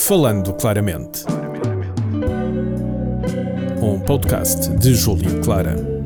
[0.00, 1.24] Falando Claramente.
[3.82, 5.99] Um podcast de Júlio Clara.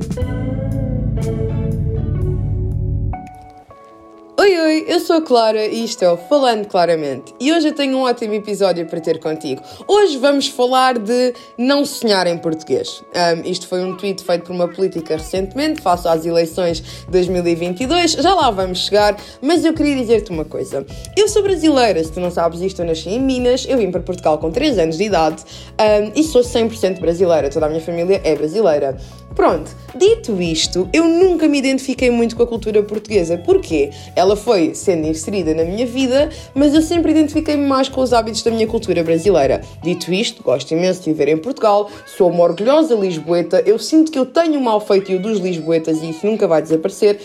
[4.94, 7.34] Eu sou a Clara e isto é o Falando Claramente.
[7.40, 9.60] E hoje eu tenho um ótimo episódio para ter contigo.
[9.88, 13.02] Hoje vamos falar de não sonhar em português.
[13.12, 18.12] Um, isto foi um tweet feito por uma política recentemente, face às eleições de 2022.
[18.12, 20.86] Já lá vamos chegar, mas eu queria dizer-te uma coisa.
[21.16, 24.00] Eu sou brasileira, se tu não sabes isto, eu nasci em Minas, eu vim para
[24.00, 25.42] Portugal com 3 anos de idade
[25.72, 27.50] um, e sou 100% brasileira.
[27.50, 28.96] Toda a minha família é brasileira.
[29.34, 33.36] Pronto, dito isto, eu nunca me identifiquei muito com a cultura portuguesa.
[33.36, 33.90] Porquê?
[34.14, 38.42] Ela foi sendo inserida na minha vida, mas eu sempre identifiquei-me mais com os hábitos
[38.42, 39.60] da minha cultura brasileira.
[39.82, 44.18] Dito isto, gosto imenso de viver em Portugal, sou uma orgulhosa lisboeta, eu sinto que
[44.18, 47.18] eu tenho o mal feitio dos lisboetas e isso nunca vai desaparecer,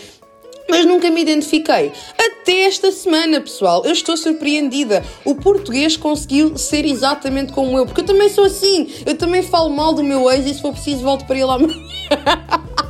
[0.70, 1.92] mas nunca me identifiquei.
[2.18, 5.04] Até esta semana, pessoal, eu estou surpreendida.
[5.24, 8.90] O português conseguiu ser exatamente como eu, porque eu também sou assim.
[9.04, 11.58] Eu também falo mal do meu ex e se for preciso volto para ele lá.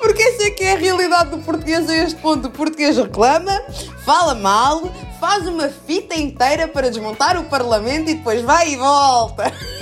[0.00, 2.48] Porque essa é que é a realidade do português a este ponto.
[2.48, 3.62] O português reclama,
[4.04, 4.82] fala mal,
[5.18, 9.52] faz uma fita inteira para desmontar o parlamento e depois vai e volta.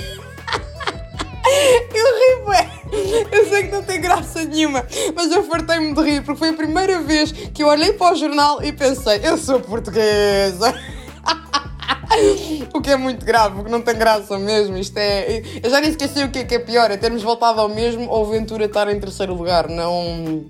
[1.93, 2.69] Eu ri, ué.
[3.31, 6.53] Eu sei que não tem graça nenhuma, mas eu fartei-me de rir porque foi a
[6.53, 10.73] primeira vez que eu olhei para o jornal e pensei: eu sou portuguesa.
[12.73, 14.77] o que é muito grave, porque não tem graça mesmo.
[14.77, 15.41] Isto é.
[15.61, 18.09] Eu já nem esqueci o que é, que é pior: é termos voltado ao mesmo
[18.09, 19.67] ou Ventura estar em terceiro lugar.
[19.67, 20.45] Não.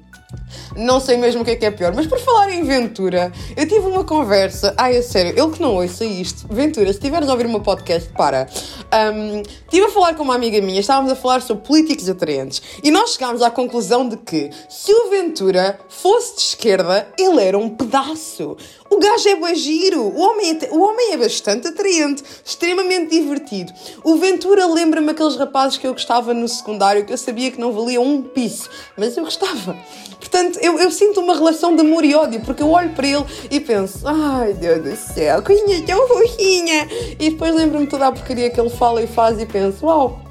[0.76, 3.68] Não sei mesmo o que é que é pior, mas por falar em Ventura, eu
[3.68, 4.74] tive uma conversa.
[4.78, 7.62] Ai, a sério, ele que não ouça isto, Ventura, se estiveres a ouvir o meu
[7.62, 8.48] podcast, para.
[8.94, 12.92] Um, estive a falar com uma amiga minha, estávamos a falar sobre políticos atraentes e
[12.92, 17.70] nós chegámos à conclusão de que se o Ventura fosse de esquerda, ele era um
[17.70, 18.58] pedaço.
[18.94, 23.74] O gajo é bem giro, o homem é, o homem é bastante atraente, extremamente divertido.
[24.04, 27.74] O Ventura lembra-me aqueles rapazes que eu gostava no secundário, que eu sabia que não
[27.74, 29.76] valiam um piso, mas eu gostava.
[30.20, 33.26] Portanto, eu, eu, sinto uma relação de amor e ódio, porque eu olho para ele
[33.50, 36.88] e penso, ai Deus do céu, coisinha tão roxinha.
[37.20, 40.22] E depois lembro-me toda a porcaria que ele fala e faz e penso, uau,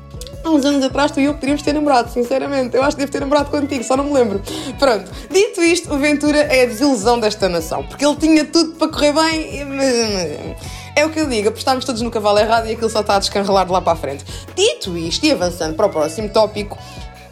[0.45, 2.77] há uns anos atrás tu e eu poderíamos ter namorado, sinceramente.
[2.77, 4.43] Eu acho que devo ter namorado contigo, só não me lembro.
[4.79, 8.89] Pronto, dito isto, o Ventura é a desilusão desta nação, porque ele tinha tudo para
[8.89, 10.73] correr bem, mas...
[10.95, 13.19] É o que eu digo, apostámos todos no cavalo errado e aquilo só está a
[13.19, 14.27] descanrelar de lá para a frente.
[14.55, 16.77] Dito isto, e avançando para o próximo tópico,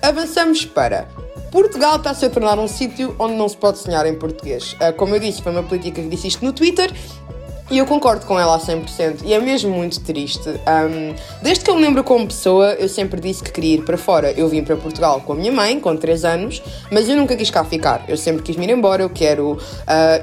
[0.00, 1.06] avançamos para
[1.50, 4.76] Portugal está-se a tornar um sítio onde não se pode sonhar em português.
[4.80, 6.92] Ah, como eu disse, foi uma política que disse isto no Twitter
[7.70, 9.20] e eu concordo com ela a 100%.
[9.24, 10.48] E é mesmo muito triste.
[10.48, 13.96] Um, desde que eu me lembro como pessoa, eu sempre disse que queria ir para
[13.96, 14.32] fora.
[14.32, 17.50] Eu vim para Portugal com a minha mãe, com 3 anos, mas eu nunca quis
[17.50, 18.04] cá ficar.
[18.08, 19.02] Eu sempre quis me ir embora.
[19.02, 19.58] Eu quero uh,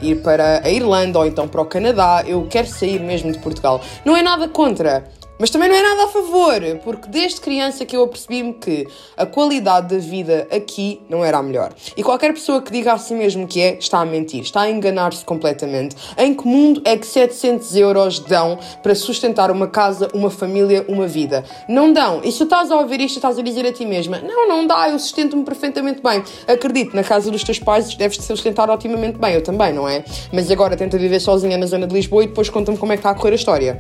[0.06, 2.24] ir para a Irlanda ou então para o Canadá.
[2.28, 3.82] Eu quero sair mesmo de Portugal.
[4.04, 5.06] Não é nada contra.
[5.40, 9.26] Mas também não é nada a favor, porque desde criança que eu apercebi-me que a
[9.26, 11.74] qualidade da vida aqui não era a melhor.
[11.96, 15.24] E qualquer pessoa que diga assim mesmo que é, está a mentir, está a enganar-se
[15.24, 15.96] completamente.
[16.18, 21.06] Em que mundo é que 700 euros dão para sustentar uma casa, uma família, uma
[21.06, 21.44] vida?
[21.70, 22.22] Não dão.
[22.24, 24.90] E se estás a ouvir isto, estás a dizer a ti mesma: Não, não dá,
[24.90, 26.24] eu sustento-me perfeitamente bem.
[26.48, 30.04] Acredito, na casa dos teus pais deves-te sustentar otimamente bem, eu também, não é?
[30.34, 33.02] Mas agora tenta viver sozinha na zona de Lisboa e depois conta-me como é que
[33.02, 33.78] está a correr a história.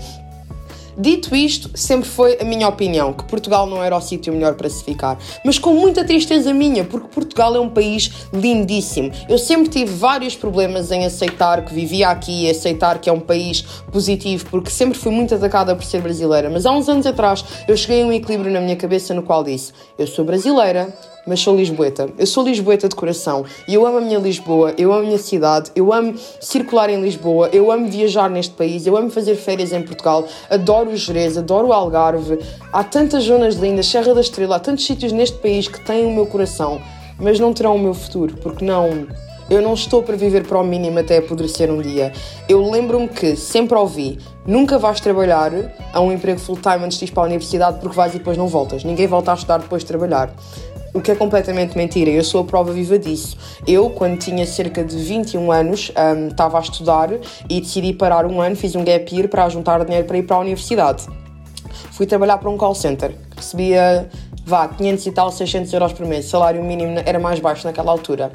[0.99, 4.67] Dito isto, sempre foi a minha opinião que Portugal não era o sítio melhor para
[4.67, 9.11] se ficar, mas com muita tristeza minha, porque Portugal é um país lindíssimo.
[9.29, 13.19] Eu sempre tive vários problemas em aceitar que vivia aqui e aceitar que é um
[13.19, 16.49] país positivo, porque sempre fui muito atacada por ser brasileira.
[16.49, 19.43] Mas há uns anos atrás eu cheguei a um equilíbrio na minha cabeça no qual
[19.43, 20.91] disse: Eu sou brasileira,
[21.27, 22.09] mas sou lisboeta.
[22.17, 25.17] Eu sou lisboeta de coração e eu amo a minha Lisboa, eu amo a minha
[25.17, 29.73] cidade, eu amo circular em Lisboa, eu amo viajar neste país, eu amo fazer férias
[29.73, 32.39] em Portugal, adoro o Jerez, adoro o Algarve.
[32.71, 36.11] Há tantas zonas lindas, Serra da Estrela, há tantos sítios neste país que têm o
[36.11, 36.81] meu coração,
[37.19, 39.07] mas não terão o meu futuro, porque não.
[39.49, 42.11] Eu não estou para viver para o mínimo até apodrecer um dia.
[42.49, 45.53] Eu lembro-me que sempre ouvi: nunca vais trabalhar
[45.93, 48.47] a um emprego full-time antes de ir para a universidade porque vais e depois não
[48.47, 48.83] voltas.
[48.83, 50.33] Ninguém volta a estudar depois de trabalhar.
[50.97, 53.37] O que é completamente mentira, eu sou a prova viva disso.
[53.67, 57.11] Eu, quando tinha cerca de 21 anos, um, estava a estudar
[57.47, 60.37] e decidi parar um ano, fiz um gap year para juntar dinheiro para ir para
[60.37, 61.05] a universidade.
[61.91, 64.09] Fui trabalhar para um call center, recebia,
[64.43, 68.31] vá, 500 e tal, 600 euros por mês, salário mínimo era mais baixo naquela altura.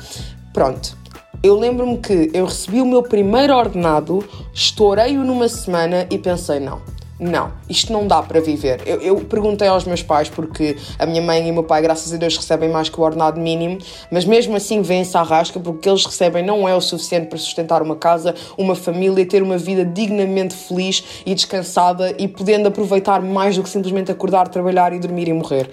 [0.54, 0.96] Pronto,
[1.42, 4.24] eu lembro-me que eu recebi o meu primeiro ordenado,
[4.54, 6.80] estourei-o numa semana e pensei, não,
[7.22, 8.82] não, isto não dá para viver.
[8.84, 12.12] Eu, eu, perguntei aos meus pais, porque a minha mãe e o meu pai, graças
[12.12, 13.78] a Deus, recebem mais que o ordenado mínimo,
[14.10, 17.28] mas mesmo assim vêm-se à rasca, porque o que eles recebem não é o suficiente
[17.28, 22.66] para sustentar uma casa, uma família, ter uma vida dignamente feliz e descansada e podendo
[22.66, 25.70] aproveitar mais do que simplesmente acordar, trabalhar e dormir e morrer.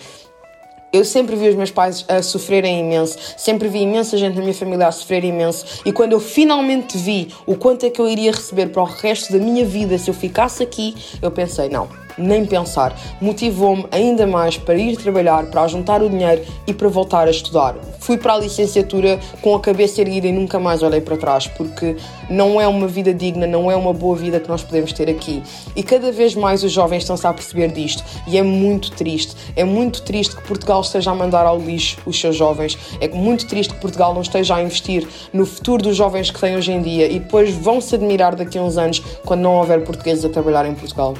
[0.91, 4.53] Eu sempre vi os meus pais a sofrerem imenso, sempre vi imensa gente na minha
[4.53, 8.31] família a sofrer imenso, e quando eu finalmente vi o quanto é que eu iria
[8.31, 11.87] receber para o resto da minha vida se eu ficasse aqui, eu pensei: não,
[12.19, 12.95] nem pensar.
[13.21, 17.75] Motivou-me ainda mais para ir trabalhar, para juntar o dinheiro e para voltar a estudar.
[17.99, 21.95] Fui para a licenciatura com a cabeça erguida e nunca mais olhei para trás, porque
[22.29, 25.43] não é uma vida digna, não é uma boa vida que nós podemos ter aqui.
[25.75, 29.35] E cada vez mais os jovens estão-se a perceber disto, e é muito triste.
[29.55, 32.77] É muito triste que Portugal esteja a mandar ao lixo os seus jovens.
[32.99, 36.55] É muito triste que Portugal não esteja a investir no futuro dos jovens que têm
[36.55, 39.83] hoje em dia e depois vão se admirar daqui a uns anos quando não houver
[39.83, 41.13] portugueses a trabalhar em Portugal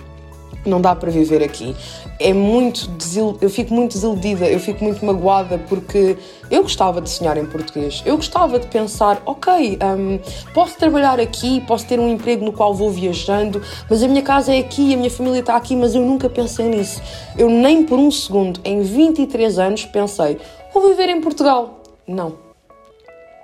[0.65, 1.75] não dá para viver aqui.
[2.19, 3.38] É muito desil...
[3.41, 6.17] eu fico muito desiludida, eu fico muito magoada porque
[6.51, 8.03] eu gostava de sonhar em português.
[8.06, 10.19] Eu gostava de pensar, ok, um,
[10.53, 14.53] posso trabalhar aqui, posso ter um emprego no qual vou viajando, mas a minha casa
[14.53, 17.01] é aqui, a minha família está aqui, mas eu nunca pensei nisso.
[17.38, 20.38] Eu nem por um segundo, em 23 anos, pensei,
[20.73, 21.83] vou viver em Portugal.
[22.07, 22.49] Não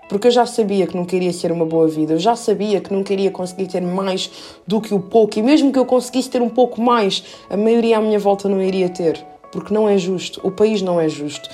[0.10, 2.94] porque eu já sabia que não queria ser uma boa vida, eu já sabia que
[2.94, 4.30] não queria conseguir ter mais
[4.68, 7.98] do que o pouco, e mesmo que eu conseguisse ter um pouco mais, a maioria
[7.98, 11.50] à minha volta não iria ter, porque não é justo, o país não é justo.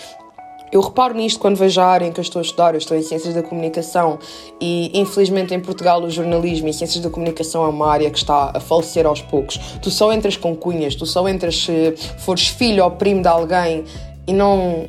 [0.71, 2.95] Eu reparo nisto quando vejo a área em que eu estou a estudar, eu estou
[2.95, 4.17] em Ciências da Comunicação
[4.61, 8.51] e infelizmente em Portugal o jornalismo e Ciências da Comunicação é uma área que está
[8.55, 9.57] a falecer aos poucos.
[9.81, 13.83] Tu só entras com cunhas, tu só entras se fores filho ou primo de alguém
[14.25, 14.85] e não,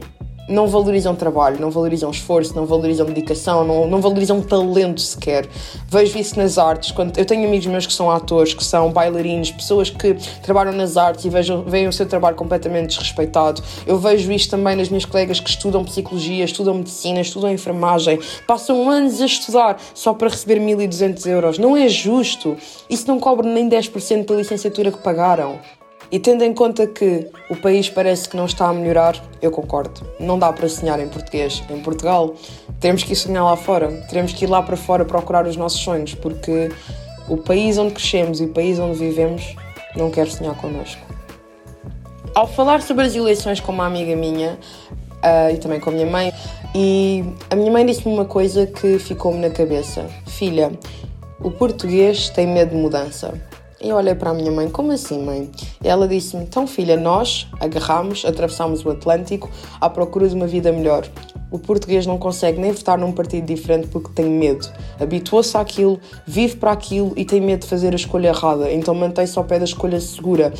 [0.48, 5.48] não valorizam trabalho, não valorizam esforço, não valorizam dedicação, não, não valorizam talento sequer.
[5.88, 6.90] Vejo isso nas artes.
[6.90, 10.96] Quando, eu tenho amigos meus que são atores, que são bailarinos, pessoas que trabalham nas
[10.96, 13.62] artes e vejo, veem o seu trabalho completamente desrespeitado.
[13.86, 18.90] Eu vejo isto também nas minhas colegas que estudam psicologia, estudam medicina, estudam enfermagem, passam
[18.90, 21.58] anos a estudar só para receber 1200 euros.
[21.58, 22.56] Não é justo.
[22.90, 25.58] Isso não cobre nem 10% da licenciatura que pagaram.
[26.12, 30.06] E tendo em conta que o país parece que não está a melhorar, eu concordo.
[30.20, 31.62] Não dá para sonhar em português.
[31.70, 32.34] Em Portugal,
[32.78, 33.90] temos que ir sonhar lá fora.
[34.10, 36.70] Teremos que ir lá para fora procurar os nossos sonhos, porque
[37.26, 39.56] o país onde crescemos e o país onde vivemos
[39.96, 41.00] não quer sonhar connosco.
[42.34, 44.58] Ao falar sobre as eleições com uma amiga minha
[45.24, 46.30] uh, e também com a minha mãe,
[46.74, 50.72] e a minha mãe disse-me uma coisa que ficou-me na cabeça: Filha,
[51.40, 53.32] o português tem medo de mudança.
[53.82, 55.50] Eu olhei para a minha mãe, como assim, mãe?
[55.82, 59.50] E ela disse-me: Então, filha, nós agarramos, atravessamos o Atlântico
[59.80, 61.04] à procura de uma vida melhor.
[61.50, 64.70] O português não consegue nem votar num partido diferente porque tem medo.
[65.00, 68.72] Habituou-se àquilo, vive para aquilo e tem medo de fazer a escolha errada.
[68.72, 70.52] Então mantém-se ao pé da escolha segura.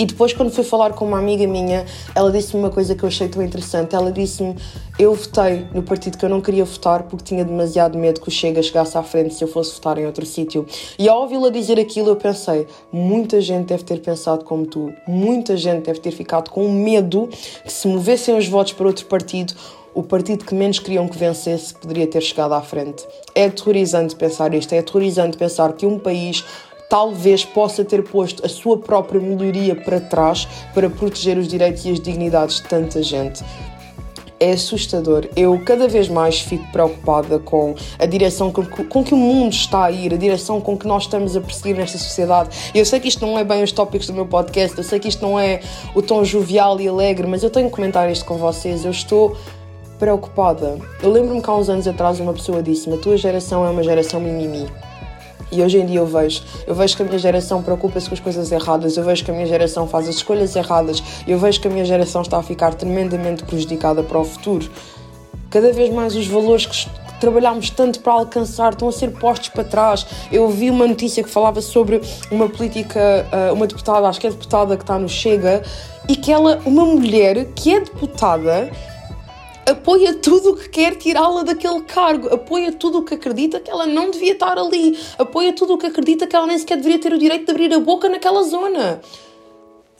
[0.00, 3.08] E depois, quando fui falar com uma amiga minha, ela disse-me uma coisa que eu
[3.08, 3.94] achei tão interessante.
[3.94, 4.56] Ela disse-me:
[4.98, 8.30] Eu votei no partido que eu não queria votar porque tinha demasiado medo que o
[8.30, 10.64] Chega chegasse à frente se eu fosse votar em outro sítio.
[10.98, 14.90] E ao ouvi-la dizer aquilo, eu pensei: muita gente deve ter pensado como tu.
[15.06, 17.28] Muita gente deve ter ficado com medo
[17.62, 19.52] que se movessem os votos para outro partido,
[19.92, 23.06] o partido que menos queriam que vencesse poderia ter chegado à frente.
[23.34, 26.42] É aterrorizante pensar isto, é aterrorizante pensar que um país
[26.90, 31.90] talvez possa ter posto a sua própria melhoria para trás para proteger os direitos e
[31.92, 33.42] as dignidades de tanta gente
[34.40, 35.28] é assustador.
[35.36, 39.84] Eu cada vez mais fico preocupada com a direção com, com, que o mundo está
[39.84, 42.48] a ir, a direção com que nós estamos a perseguir nesta sociedade.
[42.74, 45.08] Eu sei que isto não é bem os tópicos do meu podcast, eu sei que
[45.08, 45.60] isto não é
[45.94, 48.82] o tom jovial e alegre, mas eu tenho que comentar isto com vocês.
[48.86, 49.36] Eu estou
[49.98, 50.78] preocupada.
[51.02, 53.82] Eu lembro-me que há uns anos atrás uma pessoa disse-me: a tua geração é uma
[53.82, 54.66] geração mimimi.
[55.52, 58.20] E hoje em dia eu vejo, eu vejo que a minha geração preocupa-se com as
[58.20, 61.66] coisas erradas, eu vejo que a minha geração faz as escolhas erradas, eu vejo que
[61.66, 64.70] a minha geração está a ficar tremendamente prejudicada para o futuro.
[65.50, 66.88] Cada vez mais os valores que
[67.20, 70.06] trabalhámos tanto para alcançar estão a ser postos para trás.
[70.32, 74.30] Eu vi uma notícia que falava sobre uma política, ah, uma deputada, acho que é
[74.30, 75.62] deputada que está no Chega,
[76.08, 78.70] e que ela, uma mulher que é deputada,
[79.70, 83.86] apoia tudo o que quer tirá-la daquele cargo, apoia tudo o que acredita que ela
[83.86, 87.12] não devia estar ali, apoia tudo o que acredita que ela nem sequer deveria ter
[87.12, 89.00] o direito de abrir a boca naquela zona.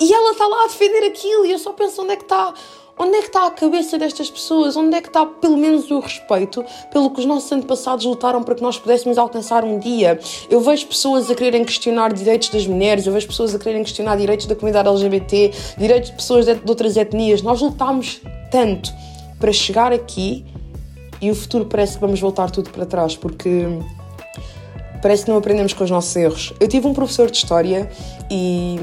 [0.01, 2.55] E ela está lá a defender aquilo e eu só penso onde é que está.
[2.99, 4.77] Onde é que está a cabeça destas pessoas?
[4.77, 6.63] Onde é que está pelo menos o respeito
[6.93, 10.21] pelo que os nossos antepassados lutaram para que nós pudéssemos alcançar um dia?
[10.51, 14.17] Eu vejo pessoas a quererem questionar direitos das mulheres, eu vejo pessoas a quererem questionar
[14.17, 17.41] direitos da comunidade LGBT, direitos de pessoas de, outras etnias.
[17.41, 18.93] Nós lutámos tanto
[19.41, 20.45] para chegar aqui
[21.21, 23.67] e o futuro parece que vamos voltar tudo para trás, porque
[25.03, 26.53] parece que não aprendemos com os nossos erros.
[26.61, 27.91] Eu tive um professor de História
[28.31, 28.79] e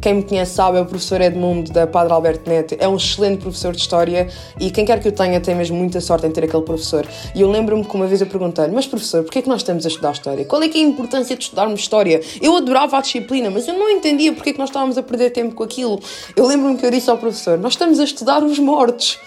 [0.00, 2.76] quem me conhece sabe, é o professor Edmundo da Padre Alberto Neto.
[2.78, 4.28] É um excelente professor de História
[4.60, 7.06] e quem quer que eu tenha tem mesmo muita sorte em ter aquele professor.
[7.34, 9.86] E eu lembro-me que uma vez eu perguntei-lhe, mas professor, porquê é que nós estamos
[9.86, 10.44] a estudar História?
[10.44, 12.20] Qual é é a importância de estudarmos História?
[12.42, 15.30] Eu adorava a disciplina, mas eu não entendia porque é que nós estávamos a perder
[15.30, 16.00] tempo com aquilo.
[16.36, 19.18] Eu lembro-me que eu disse ao professor, nós estamos a estudar os mortos.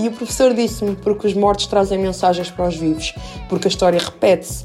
[0.00, 3.12] E o professor disse-me, porque os mortos trazem mensagens para os vivos,
[3.50, 4.64] porque a história repete-se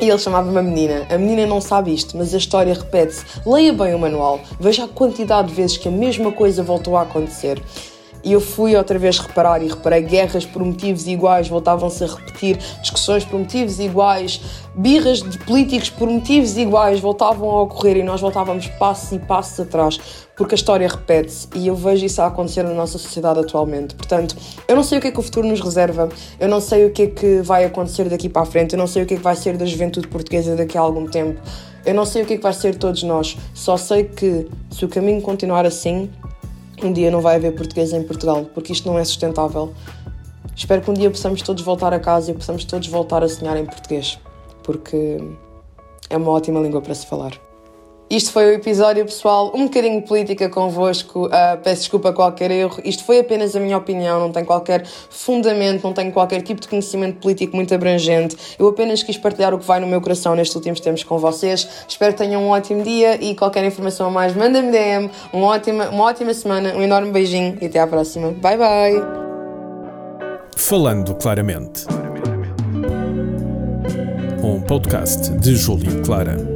[0.00, 1.06] e ele chamava-me a menina.
[1.08, 3.24] A menina não sabe isto, mas a história repete-se.
[3.46, 7.02] Leia bem o manual, veja a quantidade de vezes que a mesma coisa voltou a
[7.02, 7.62] acontecer.
[8.26, 12.58] E eu fui outra vez reparar e reparei guerras por motivos iguais voltavam-se a repetir,
[12.82, 14.40] discussões por motivos iguais,
[14.74, 19.60] birras de políticos por motivos iguais voltavam a ocorrer e nós voltávamos passos e passos
[19.60, 20.00] atrás,
[20.36, 23.94] porque a história repete-se e eu vejo isso a acontecer na nossa sociedade atualmente.
[23.94, 26.08] Portanto, eu não sei o que é que o futuro nos reserva,
[26.40, 28.88] eu não sei o que é que vai acontecer daqui para a frente, eu não
[28.88, 31.40] sei o que é que vai ser da juventude portuguesa daqui a algum tempo.
[31.84, 34.48] Eu não sei o que é que vai ser de todos nós, só sei que
[34.72, 36.10] se o caminho continuar assim,
[36.82, 39.72] um dia não vai haver português em Portugal, porque isto não é sustentável.
[40.54, 43.56] Espero que um dia possamos todos voltar a casa e possamos todos voltar a sonhar
[43.56, 44.18] em português,
[44.62, 45.18] porque
[46.08, 47.45] é uma ótima língua para se falar.
[48.08, 51.26] Isto foi o episódio, pessoal, um bocadinho política convosco.
[51.26, 52.80] Uh, peço desculpa a qualquer erro.
[52.84, 56.68] Isto foi apenas a minha opinião, não tem qualquer fundamento, não tenho qualquer tipo de
[56.68, 58.36] conhecimento político muito abrangente.
[58.58, 61.68] Eu apenas quis partilhar o que vai no meu coração nestes últimos tempos com vocês.
[61.88, 65.10] Espero que tenham um ótimo dia e qualquer informação a mais, manda-me DM.
[65.32, 68.30] Uma ótima, uma ótima semana, um enorme beijinho e até à próxima.
[68.30, 69.02] Bye bye!
[70.56, 71.86] Falando claramente.
[74.44, 76.55] Um podcast de Júlio Clara.